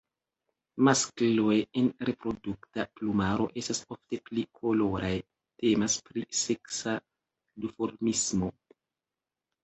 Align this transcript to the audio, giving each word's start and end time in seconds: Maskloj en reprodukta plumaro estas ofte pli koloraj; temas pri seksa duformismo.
Maskloj 0.85 1.55
en 1.81 1.89
reprodukta 2.09 2.85
plumaro 2.99 3.45
estas 3.61 3.81
ofte 3.95 4.19
pli 4.29 4.45
koloraj; 4.59 5.11
temas 5.65 5.97
pri 6.07 6.23
seksa 6.39 6.95
duformismo. 7.67 8.49